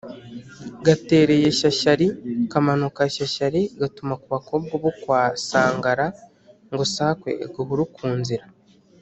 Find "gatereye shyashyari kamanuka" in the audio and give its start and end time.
0.85-2.99